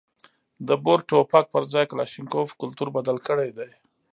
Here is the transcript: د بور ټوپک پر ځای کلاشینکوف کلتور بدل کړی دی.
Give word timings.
د 0.67 0.69
بور 0.83 0.99
ټوپک 1.07 1.45
پر 1.53 1.63
ځای 1.73 1.85
کلاشینکوف 1.91 2.47
کلتور 2.61 2.87
بدل 2.97 3.17
کړی 3.27 3.49
دی. 3.57 3.69